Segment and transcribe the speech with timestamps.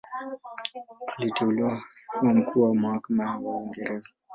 [1.17, 1.83] Aliteuliwa
[2.21, 4.09] kuwa Mkuu wa Mahakama wa Uingereza.